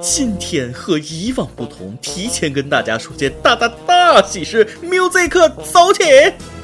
[0.00, 6.02] 今天和以往不同，提前跟大家说件大大大喜事，music 走起！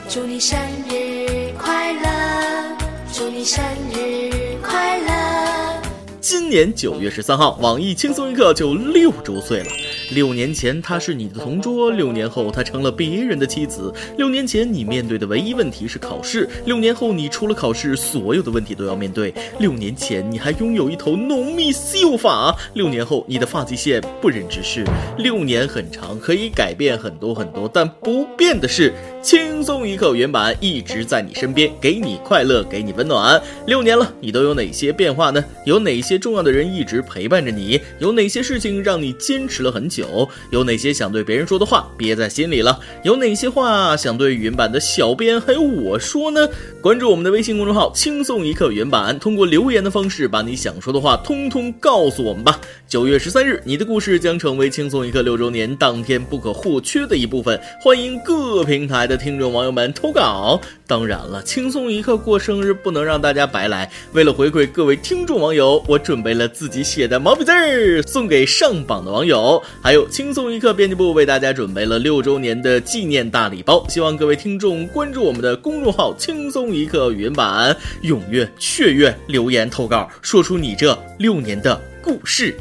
[0.09, 2.77] 祝你生日快乐，
[3.12, 3.62] 祝你生
[3.93, 5.82] 日快乐。
[6.21, 9.66] 今年九月十三号，网易轻松一刻就六周岁了。
[10.15, 13.92] 六年前他是你的同桌，六年后他成了别人的妻子。
[14.17, 19.34] 六年前你面对的唯一问题是考试，六年后你除了考试，所有的问题都要面对。
[19.59, 24.84] 六年前你还拥有一头浓密秀发，六年后你的发际线不忍直视。
[25.18, 33.42] 六年很长，可以改变很多很多，但不变的是，轻松一刻原版一直在你身边，给你快乐，给你温暖。
[33.66, 35.42] 六年了，你都有哪些变化呢？
[35.65, 37.80] 有哪些重要的人一直陪伴着你？
[38.01, 40.29] 有哪些事情让你坚持了很久？
[40.51, 42.79] 有哪些想对别人说的话憋在心里了？
[43.02, 46.46] 有哪些话想对原版的小编还有我说呢？
[46.82, 52.60] 关注我们的微信公众号“轻松一刻原版”，通过留言的方式把你想说的话通通告诉我们吧。
[52.87, 57.59] 九月十三日，你的故事将成为轻松一刻六周年当天不可或缺的一部分。
[57.80, 60.60] 欢迎各平台的听众网友们投稿。
[60.87, 63.90] 当然了，轻松一刻过生日不能让大家白来。
[64.12, 69.62] 为了回馈各位听众网友，我准备了自己写的毛笔字儿送给上榜的网友。
[69.81, 73.85] 还有轻松一刻编辑部为大家准备了六周年的纪念大礼包。
[73.89, 82.55] 希望各位听众关注我们的公众号“轻松一刻语音版”，踊跃雀跃留言投稿，说出你这六年的故事。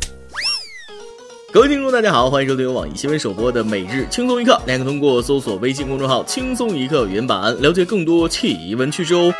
[1.54, 9.32] 各位听众，大家好，欢迎收听由网易新闻首播的《每日轻松一刻》，您可通过搜索微信公众号“轻松一刻原版”了解更多奇闻趣事哦。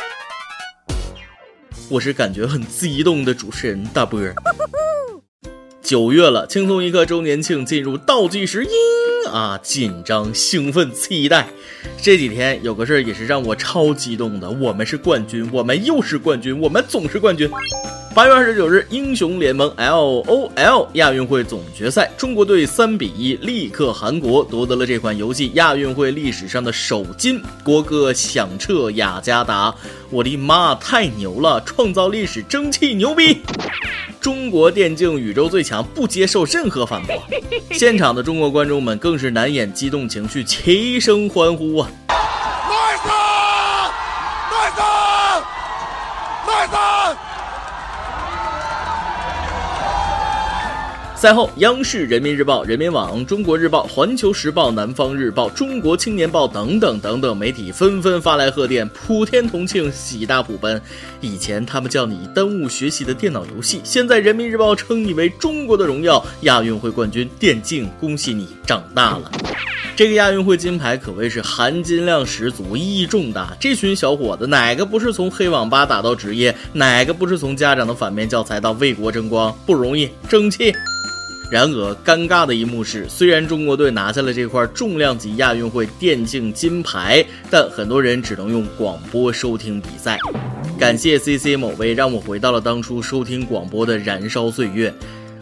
[1.90, 4.20] 我是感觉很激动的主持人大波。
[5.84, 8.70] 九月了，轻松一刻周年庆进入倒计时，音
[9.30, 11.46] 啊，紧张、兴奋、期待。
[12.00, 17.50] 这几天有个事儿也是让我超激动的，我们是冠军，我们又是冠军，我们总是冠军。
[18.14, 27.42] 八月二十九日，英雄联盟 LOL 亚运会总决赛，中国队三比一力克韩国，夺得了这款游戏亚运会历史上的首金。
[27.62, 29.74] 国歌响彻雅加达，
[30.08, 31.60] 我的妈，太牛了！
[31.66, 33.42] 创造历史，争气，牛逼！
[34.24, 37.14] 中国电竞宇宙最强，不接受任何反驳。
[37.72, 41.90] 现场的中国观众们更是难掩激动情绪，齐声欢呼啊！
[51.24, 60.78] 赛后，央视、人民日报、人民网、中国日报、环球时报、南方日报、中国青年报等等等等媒体纷纷发来贺电，普天同庆，喜大普奔。
[61.22, 69.32] 以前他们叫你耽误学习的电脑游戏，现在人民日报称你为中国的荣耀，亚运会冠军电竞，恭喜你长大了。
[69.96, 73.56] 这个亚运会金牌可谓是含金量十足，意义重大。
[73.58, 76.54] 这群小伙子哪个不是从黑网吧打到职业？
[76.74, 79.56] 哪个不是从家长的反面教材到为国争光？
[79.64, 80.70] 不容易，争气。
[81.50, 90.18] 然而，尴尬的一幕是，虽然中国队拿下了这块重量级亚运会电竞金牌，但很多人只能用广播收听比赛。
[90.78, 94.92] 感谢 CC 某位，让我回到了当初收听广播的燃烧岁月。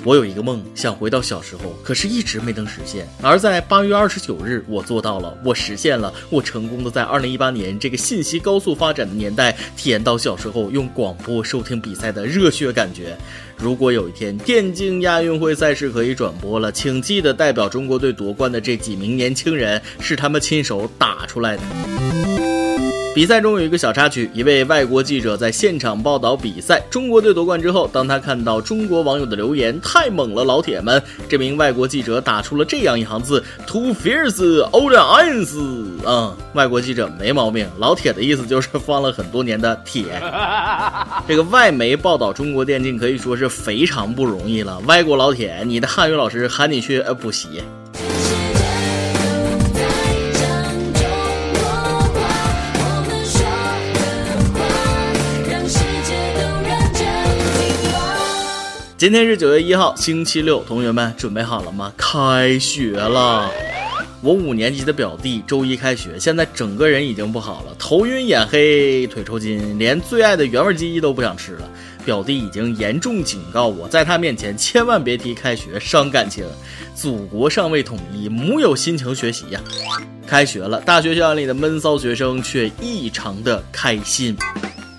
[0.05, 3.07] 我有一个梦，想回到小时候，可是一直没能实现。
[3.23, 13.17] 而在八月二十九日，我做到了，我实现了，我成功的在二零一八年这个信息高速发展的年代，体验到小时候用广播收听比赛的热血感觉。
[13.57, 21.63] 如果有一天电竞亚运会赛事可以转播了，请记得代表中国队夺冠的这几名年轻人是他们亲手打出来的。
[23.15, 35.47] 比赛中有一个小插曲，一位外国记者在现场报道比赛，中国队夺冠之后，当他看到中国网友的留言太猛了，老铁们，这名外国记者打出了这样一行字：Too fierce, old iron.
[36.07, 40.05] 嗯，外国记者没毛病，老铁的意思就是放了很多年的铁。
[41.29, 47.63] 这个外媒报道中国电竞可以说是非常不容易了，外国老铁，你的汉语老师喊你去补习。
[59.03, 61.93] 今天是九月一号，星期六，同学们准备好了吗？
[61.97, 63.51] 开学了！
[64.21, 71.69] 我五年级的表弟周一开学，现在整个人已经不好了，头晕眼黑，腿抽筋，连最爱的原味鸡都不想吃了。
[72.05, 76.45] 表弟已经严重警告我，在他面前千万别提开学，伤感情。
[76.95, 79.61] 祖国尚未统一，木有心情学习呀。
[80.29, 84.37] 开学了，大学校园里的闷骚学生却异常的开心。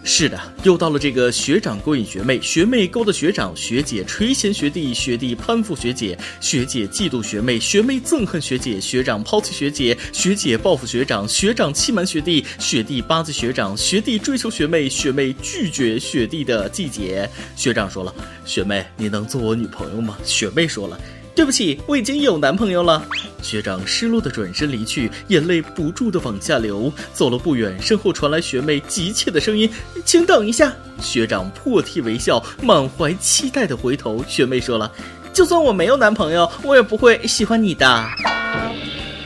[0.06, 17.30] 是的，又到了这个学长勾引学妹，学妹勾搭学长，学姐垂涎学弟，学弟攀附学姐，学姐嫉妒学妹，学妹憎恨学姐，学长抛弃学姐，学姐报复学长，学长欺瞒学弟，学弟巴结学长，学弟追求学妹，学妹拒绝学弟的季节。
[17.56, 18.14] 学长说了，
[18.46, 20.18] 学妹，你能做我女朋友吗？
[20.26, 21.00] 学妹说了。
[21.36, 23.04] 对不起，我已经有男朋友了。
[23.42, 26.94] 学长失落的转身离去，眼泪不住的往下流。
[27.12, 29.70] 走了不远，身后传来学妹急切的声音
[30.06, 30.72] ：“请等一下。”
[31.02, 34.24] 学长破涕为笑，满怀期待的回头。
[34.28, 34.90] 学妹说了
[35.34, 38.06] ：“就算我没有男朋友，我也不会喜欢你的。”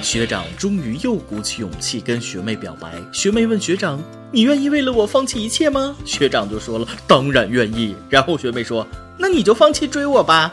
[0.01, 2.93] 学长终于又鼓起勇气跟学妹表白。
[3.11, 4.01] 学妹问学长
[4.31, 8.87] ：“你愿意为了我放弃一切吗？”学长就说了：“当然愿意。”然后学妹说
[9.19, 10.51] ：“那你就放弃追我吧。”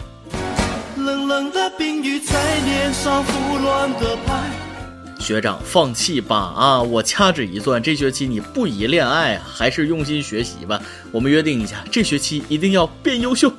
[1.05, 4.51] 冷冷的冰雨在脸上胡乱的拍。
[5.19, 6.83] 学长，放弃吧啊！
[6.83, 10.81] 我掐指一算，这学期你不宜恋爱，还是用心学习吧。
[11.13, 13.53] 我们约定一下，这学期一定要变优秀。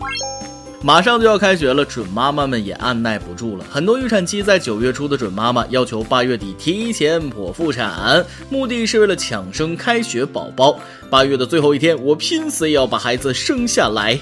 [0.86, 3.66] 马上就要开学了，准妈妈们也按耐不住了。
[3.68, 10.80] 很多预产期在九月初的准妈妈要求八月底提前剖腹产，目的是为了抢生开学宝宝。
[11.10, 14.20] 八月的最后一天，我拼死也要把孩子生下来。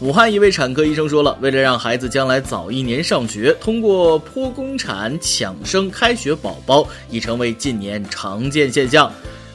[0.00, 9.10] 武汉一位产科医生说了，为了让孩子将来早一年上学，通过剖宫产抢生开学宝宝已成为近年常见现象。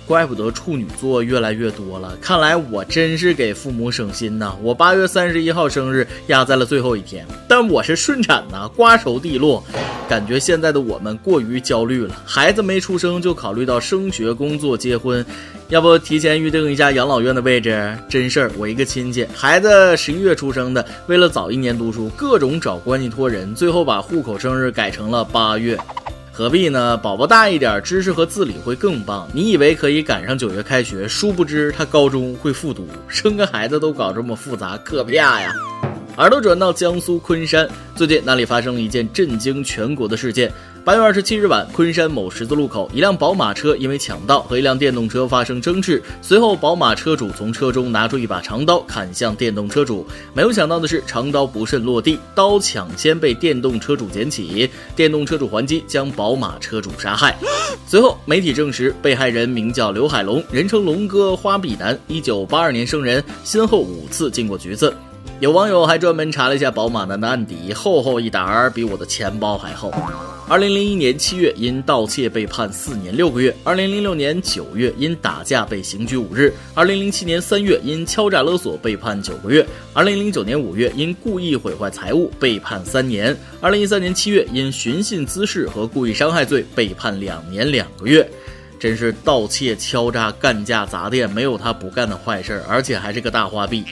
[0.08, 4.54] 怪不得处女座越来越多了，看来我真是给父母省心呐！
[4.64, 9.62] 我八月三十一号生日压在了最后一天，但我是顺产呐，瓜熟蒂落。
[10.08, 15.26] 感觉现在的我们过于焦虑了，孩子没出生就考虑到升学、工作、结婚，
[15.68, 17.94] 要不提前预定一下养老院的位置？
[18.08, 25.78] 真事儿，我一个亲戚，孩子十一月出生的，为了早一年读书，各种找关系托人，最后把户口生日改成了八月。
[26.38, 26.96] 何必呢？
[26.96, 29.28] 宝宝大一点，知识和自理会更棒。
[29.34, 32.88] 你以为可以赶上九月开学，殊不知他高中会复读。
[33.08, 35.52] 生个孩子都搞这么复杂，可怕呀！
[36.18, 40.54] 耳朵转到江苏昆山，最近那里发生了一件震惊全国的事件。
[40.88, 46.02] 八月二十七日晚，昆山某十字路口，一辆宝马车因为抢道和一辆电动车发生争执。
[46.22, 50.08] 随后，宝马车主从车中拿出一把长刀砍向电动车主。
[50.34, 57.36] 没有想到的是，长刀不慎落地，刀抢先被电动车主捡起，电动车主还击，将宝马车主杀害。
[57.86, 64.96] 随后，媒体证实，被害人名叫刘海龙，人称龙哥、花臂男，一九八二年生人，先后五次进过局子。
[65.42, 69.92] 有网友还专门查了一下宝马男的案底，厚厚一沓儿，比我的钱包还厚。
[70.50, 88.26] 二零零一年七月因盗窃被判四年六个月，二零零六年九月因打架被刑拘五日，二零零七年三月因敲诈勒索被判九个月，二零零九年五月因故意毁坏财物被判三年，二零一三年七月因寻衅滋事和故意伤害罪被判两年两个月。
[88.80, 93.84] 真是盗窃、敲诈、干架、砸店，没有他不干的坏事儿，而且还是个大花臂。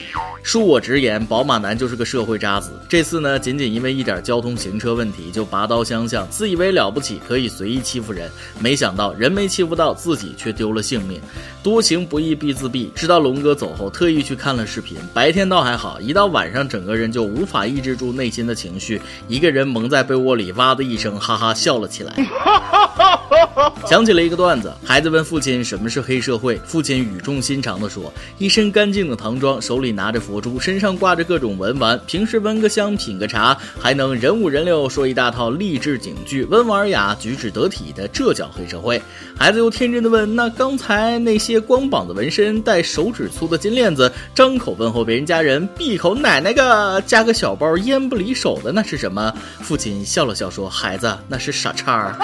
[0.44, 2.70] 恕我直言，宝马男就是个社会渣子。
[2.88, 8.30] 这次呢，仅仅因为一点交通行车问题就拔刀相向，自以为了不起，可以随意欺负人。
[8.60, 11.20] 没想到人没欺负到，自己却丢了性命。
[11.64, 12.92] 多行不义必自毙。
[12.92, 14.96] 知道龙哥走后，特意去看了视频。
[15.12, 22.14] 白天倒还好，一到晚上，整个人就无法抑制住内心的情绪，一个人蒙在被窝里，哇的一声，哈哈笑了起来。
[23.86, 39.00] 想起了一个段子，孩子问父亲什么是黑社会，父亲语重心长地说：一身干净的唐装，手里拿着佛珠，身上挂着各种文玩，平时闻个香品个茶，还能人五人六说一大套励志警句，温文尔雅，举止得体的，这叫黑社会。
[39.38, 49.32] 孩子又天真的问：那刚才那些光膀子纹身、戴手指粗的金链子、张口问候别人家人、闭口奶奶个、加个小包烟不离手的，那是什么？
[49.60, 52.16] 父亲笑了笑说：孩子，那是傻叉。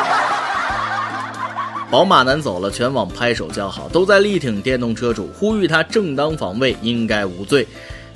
[1.93, 7.69] 宝马男走了，全网拍手叫好，都在力挺电动车主，呼吁他正当防卫，应该无罪。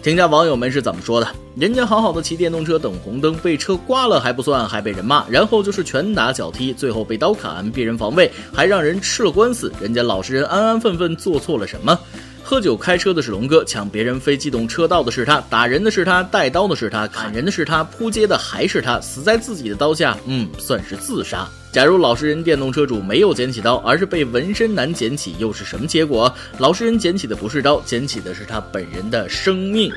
[0.02, 9.70] 听下网友们是怎么说的：人家好好的骑电动车等红灯，被车刮了还不算，还被人骂，然后就是拳打脚踢，最后被刀砍，逼人防卫，还让人吃了官司。
[9.78, 12.00] 人家老实人安安分分做错了什么？
[12.48, 21.48] 喝酒开车的是龙哥，抢别人非机动车道的是他，打人的是他，带刀的是他，砍人的是他，扑街的还是他，死在自己的刀下，嗯，算是自杀。
[21.72, 26.32] 假如老实人电动车主没有捡起刀，而是被纹身男捡起，又是什么结果？
[26.58, 29.92] 老实人捡起的不是刀，捡起的是他本人的生命。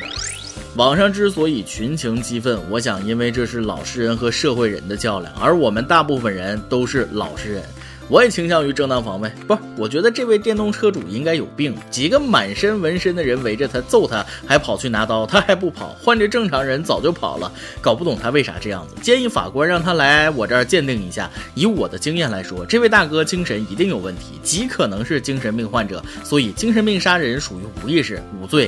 [0.76, 7.64] 网上之所以群情激愤，我想因为这是老实人和社会人的较量，而我们大部分人都是老实人。
[8.10, 9.32] 我也倾向于正当防卫。
[9.48, 17.52] 不是，我觉得这位电动车主应该有病，几个满身纹身的人围着他揍他，还跑去拿刀，他还不跑，换着正常人早就跑了。
[17.80, 21.30] 搞不懂他为啥这样子，建议法官让他来我这儿鉴定一下。
[21.54, 28.68] 以我的经验来说，这位大哥精神一定有问题，极可能是精神病患者，所以精神病杀人属于无意识，无罪。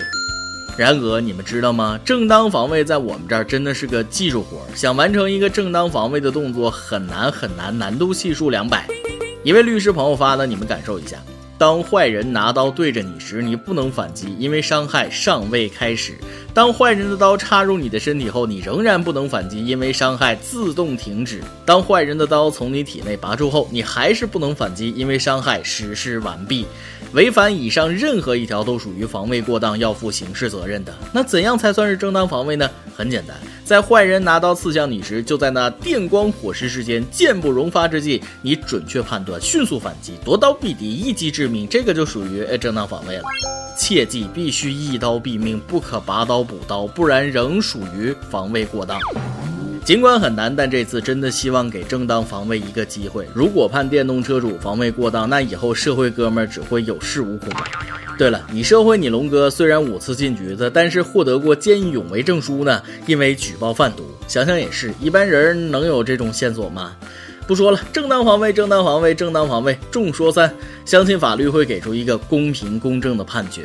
[0.78, 2.00] 然而，你们知道吗？
[2.06, 8.88] 正当防卫在我们这儿真的是个技术活儿，想完成一个正当防卫的动作很难很难，难度系数两百。
[9.44, 11.18] 一位律师朋友发的你们感受一下
[11.58, 16.14] 当坏人拿刀对着你时你不能反击因为伤害尚未开始。
[16.56, 21.40] 当坏人的刀插入你的身体后你仍然不能反击因为伤害自动停止。
[21.64, 26.66] 当坏人的刀从你体内拔出后你还是不能反击因为伤害实施完毕。
[27.14, 30.94] 违反以上任何一条都属于防卫过当，要负刑事责任的。
[31.12, 32.70] 那怎样才算是正当防卫呢？
[32.96, 43.24] 很简单，在坏人拿刀刺向你时，就在那电光火石之间，箭不容发之际，你准确判断，迅速反击，夺刀必敌，一击致命，这个就属于正当防卫了。
[43.78, 49.00] 切记，必须一刀毙命，不可拔刀补刀，不然仍属于防卫过当。
[49.84, 53.28] 尽管很难，但这次真的希望给正当防卫一个机会。
[53.34, 57.50] 如果判电动车主防卫过当，那以后社会哥们儿只会有恃无恐。
[58.18, 62.82] 对了，你社会你龙哥虽然五次进局子，但是获得过见义勇为证书呢？
[63.08, 64.06] 因为举报贩毒。
[64.28, 66.96] 想想也是一般人能有这种线索吗？
[67.48, 69.78] 不说了，正当防卫、正当防卫、正当防卫。
[69.90, 70.54] 众说三
[70.86, 73.64] 相信，法律会给出一个公平公正的判决。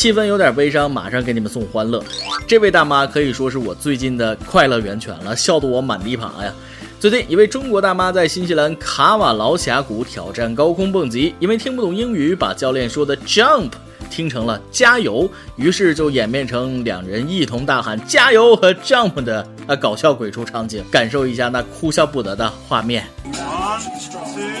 [0.00, 2.02] 气氛有点悲伤，马上给你们送欢乐。
[2.46, 6.50] 这位大妈可以说是我最近的快乐源泉了，笑得我满地爬呀。
[6.98, 13.72] 最近，一位中国大妈在新西兰卡瓦劳峡谷挑战高空蹦极，因为听不懂英语，把教练说的 “jump”
[14.08, 23.04] 听成了“加油”，于是就演变成两人一同大喊“加油”和 “jump” 的啊搞笑鬼畜场景，感受一下那哭笑不得的画面。
[23.26, 24.60] One, two, three,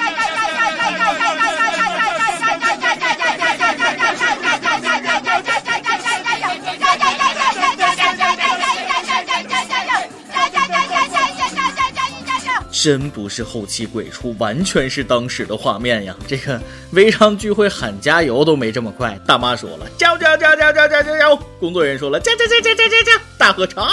[12.81, 16.15] 真不是后期鬼畜，完全是当时的画面呀！
[16.27, 16.59] 这个
[16.93, 19.15] 微商聚会喊加油都没这么快。
[19.23, 21.39] 大妈说了加油加油加油加油加油加油！
[21.59, 23.23] 工作人员说了加加加加加加加！
[23.37, 23.87] 大合唱。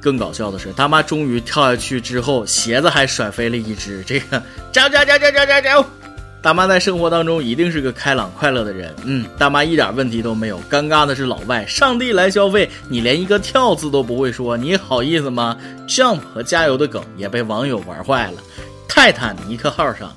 [0.00, 4.04] 更搞笑的是，大妈终于跳下去之后，鞋子还甩飞了一只。
[4.06, 5.84] 这个加油加油加油加油加油！
[6.40, 10.60] 大妈在生活当中一定是个开朗快乐的人，嗯，大妈一点问题都没有。
[10.70, 18.34] 尴尬的是老外，上帝来消费，你连一个跳字都不会说，你好意思吗？Jump 和加油的梗也被网友玩坏了。
[18.88, 20.14] 泰坦尼克号上，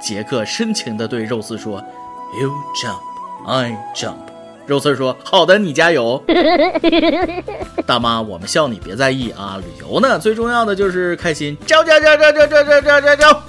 [0.00, 1.84] 杰克深情地对肉丝说
[2.40, 4.14] ：“You jump, I jump。”
[4.64, 6.22] 肉丝说：“好的，你加油。
[7.84, 11.58] ”大妈，我们笑你别在意啊，旅游呢最重要的就是开心。
[11.66, 13.42] 叫叫叫叫叫叫叫叫叫。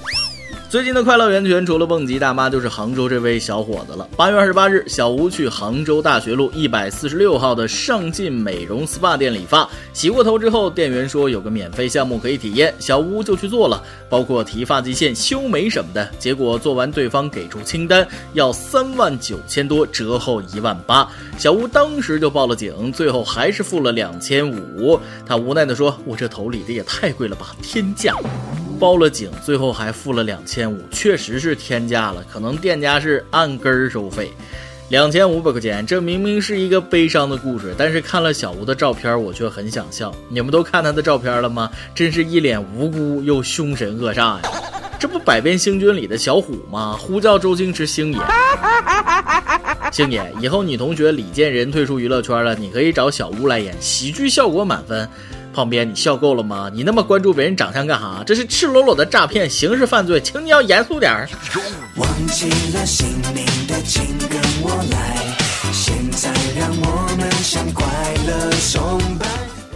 [0.71, 4.07] 最近的快乐源泉，除了蹦极大妈，就是杭州这位小伙子了。
[4.15, 16.09] 八月二十八日，小吴去杭州大学路一百四十六号的上进美容 SPA 店理发，洗过头之后，店员说有个免费项目可以体验，小吴就去做了，包括提发际线、修眉什么的。
[16.17, 21.05] 结果做完，对方给出清单，要三万九千多，折后一万八。
[21.37, 24.97] 小吴当时就报了警，最后还是付了两千五。
[25.25, 28.15] 他无奈地说：“我这头理的也太贵了吧，天价。”
[28.81, 32.25] 报了警，最后还付了两千五，确实是天价了。
[32.27, 34.31] 可能店家是按根儿收费，
[34.89, 37.75] 两千五百块钱，这明明是一个悲伤的故事。
[37.77, 40.11] 但是看了小吴的照片，我却很想笑。
[40.29, 41.69] 你们都看他的照片了吗？
[41.93, 44.41] 真是一脸无辜又凶神恶煞呀！
[44.99, 46.97] 这不《百变星君》里的小虎吗？
[46.99, 48.19] 呼叫周星驰星爷。
[49.91, 55.07] 星爷，以后女同学李建仁退出娱乐圈了，你可以找小吴来演，喜剧效果满分。
[55.53, 56.69] 旁边，你笑够了吗？
[56.73, 58.23] 你那么关注别人长相干哈？
[58.25, 61.29] 这是赤裸裸的诈骗，刑事犯罪，请你要严肃点儿。
[61.97, 65.17] 忘记了姓名的，请跟我来。
[65.71, 67.85] 现在让我们向快
[68.27, 69.25] 乐崇拜。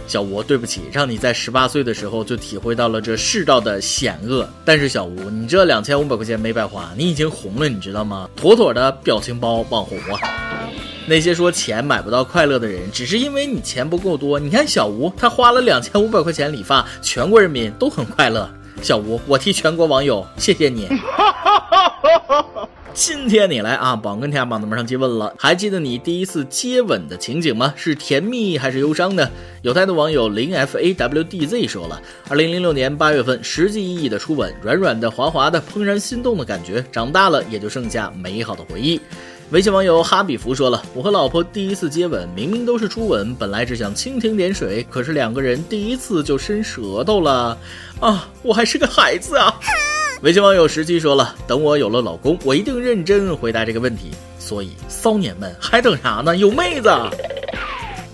[0.06, 4.48] 小吴，对不起，让你在十八岁的时候就体会到了这世道的险恶。
[4.64, 8.28] 但是小吴，你这两千五百块钱没白花，你已经红了，你知道吗？
[8.36, 10.20] 妥妥的表情包网红啊！
[11.08, 14.40] 那些说钱买不到快乐的人，只是因为你钱不够多。
[14.40, 18.50] 你看小吴，他花了两千五百块钱理发，全国人民都很快乐。
[18.82, 20.88] 小吴，我替全国网友谢谢你。
[22.92, 25.32] 今天你来啊，榜跟天下榜的门上接问了。
[25.38, 27.72] 还记得你第一次接吻的情景吗？
[27.76, 29.30] 是甜蜜还是忧伤呢？
[29.62, 36.84] 有台的网友零 f a w d z 说了，二零零六年八月份，实际意义的初吻，软软的、滑滑的，怦然心动的感觉。
[36.90, 39.00] 长大了也就剩下美好的回忆。
[39.52, 47.56] 微信网友哈比福说了，我和老婆第一次接吻，明明都是初吻，本来只想蜻蜓点水，可是两个人第一次就伸舌头了，
[48.00, 49.54] 啊，我还是个孩子啊。
[50.22, 56.36] 微信网友十七说了：“等我有了老公，我一定认真回答这个问题。”所以，骚年们还等啥呢？
[56.36, 56.90] 有妹子！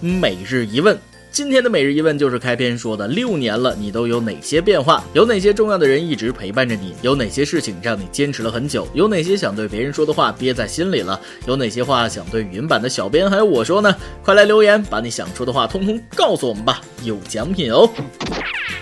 [0.01, 0.99] 每日一问，
[1.33, 5.03] 今天的每日一问就是开篇说的：六年了，你都有哪些变化？
[5.15, 6.95] 有哪些重要的人一直陪伴着你？
[7.01, 8.87] 有哪些事情让你坚持了很久？
[8.93, 11.19] 有哪些想对别人说的话憋在心里了？
[11.47, 13.97] 有哪些话想对语音版的小编还有我说呢？
[14.23, 17.89] 快来留言，把你想说的话通通告诉我们吧，有奖品哦！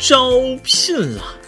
[0.01, 0.33] 招
[0.65, 1.23] 聘了。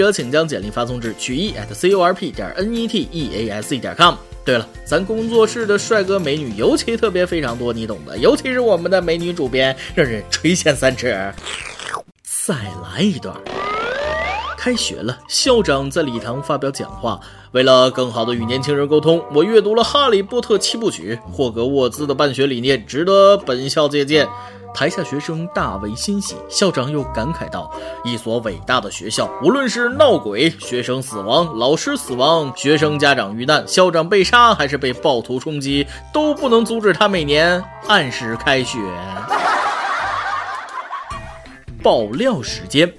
[0.00, 3.94] 者请将简历发送至曲艺 at c o r p 点 n e t e a s e 点
[3.94, 4.14] com。
[4.42, 8.16] 对了，咱工作室的帅哥美女尤其特别非常多，你懂的。
[8.16, 11.14] 尤其是我们的美女主编，让人垂涎三尺。
[12.22, 13.36] 再来一段。
[14.56, 17.20] 开学了，校长在礼堂发表讲话。
[17.52, 24.26] 为了更好的与年轻人沟通，我阅读了《哈利波特》七部曲，霍格沃兹的办学理念值得本校借鉴。
[24.72, 27.70] 台下学生大为欣喜，校长又感慨道
[28.04, 38.78] ：“一所伟大的学校，无论是闹鬼、学生死亡、老师死亡、学生家长遇难、校长被杀，还是被暴徒冲击，都不能阻止他每年按时开学。”
[41.82, 42.90] 爆料时间。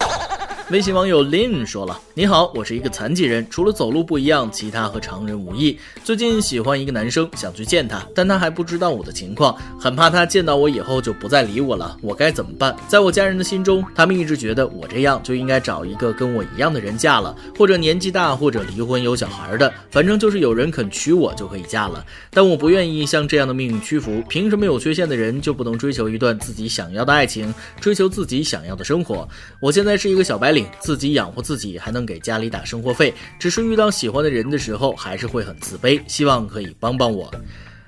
[0.72, 5.78] 微信网友 Lin 说了：“你好，我是一个残疾人，除了走路不一样，其他和常人无异。
[6.02, 11.98] 最近喜欢一个男生，想去见他，但他还不知道我的情况，很怕他见到我以后就不再理我了。
[12.02, 12.74] 我该怎么办？
[12.88, 22.06] 在我家人的心中，他们一直觉得我这样就应该找一个跟我一样的人嫁了，或者年纪大，或者离婚有小孩的，反正就是有人肯娶我就可以嫁了。
[22.30, 24.24] 但我不愿意向这样的命运屈服。
[24.30, 29.28] 凭什么有缺陷的人就不能追求一段自己想要的爱情，追求自己想要的生活？
[29.60, 36.02] 我现在是一个小白领。”自己养活自己，还能给家里打生活费，只是遇到喜欢的人的时候，还是会很自卑。
[36.08, 37.32] 希望可以帮帮我。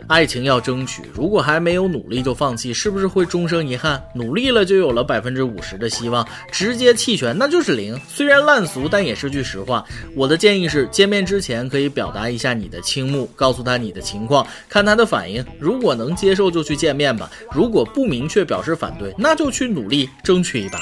[0.08, 4.04] 爱情要争取，如果还没有努力就放弃，是不是会终生遗憾？
[4.14, 7.98] 努力了就有了百分之五十的希望，直接弃权那就是零。
[8.10, 9.86] 虽然烂俗，但也是句实话。
[10.14, 15.42] 我的建议是，见面之前可以表达一下你的倾慕，告诉他你的情况，看他的反应。
[15.58, 20.82] 如果能接受就去见面吧，如果不明确表示反对，那就去努力争取一把。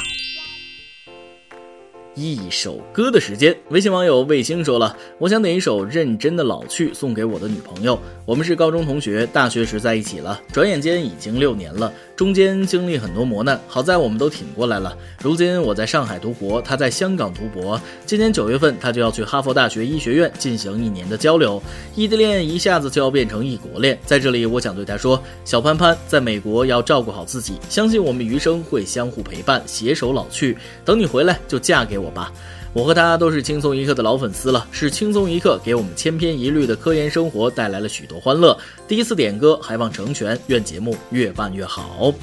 [2.21, 7.99] 一首歌的时间，微信网友卫星说了：“我想点一首《认真的老去》送给我的女朋友。
[8.25, 14.95] 我们是高中同学，大学时在一起了，转眼间已经六年了，中间经历很多磨难，好在我们都挺过来了。
[15.23, 17.81] 如今我在上海读博，他在香港读博。
[18.05, 21.59] 今年九月份，他就要去哈佛大学医学院进行一年的交流。
[21.95, 30.55] 异地恋一下子就要变成异国恋，在这里，我想对他说：小潘潘，在美国要照顾好自己，相信我们余生会相互陪伴，携手老去。
[30.85, 32.31] 等你回来，就嫁给。”我吧，
[32.73, 38.57] 我和他都是轻松一刻的老粉丝了，是轻松一刻给我们千篇一律的科研生活带来了许多欢乐。
[38.87, 42.13] 第一次点歌，还望成全，愿节目越办越好。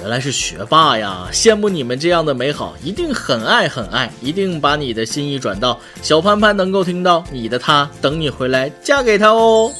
[0.00, 9.72] 原来是学霸呀，羡慕你们这样的美好，一定很爱很爱，一定把你的心意转到小潘潘能够听到，你的他等你回来嫁给他哦。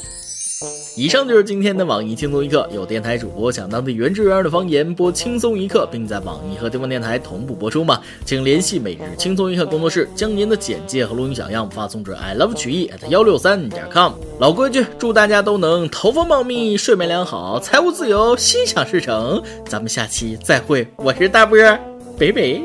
[0.97, 7.99] 以上就是今天的网易轻松一刻，有电台主播想当地原汁原味的方言播轻松一刻，并在网易和地方电台同步播出吗？
[8.23, 14.13] 请联系每日轻松一刻工作室，将您的简介和录音小样发送至 i love 曲艺 at 幺六三点 com。
[14.39, 19.43] 老规矩，祝大家都能头发茂密，睡眠良好，财务自由，心想事成。
[19.67, 21.57] 咱们下期再会，我是大波，
[22.17, 22.61] 北北。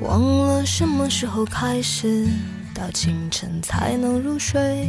[0.00, 2.26] 忘了什么时候开始，
[2.74, 4.88] 到清晨才能入睡。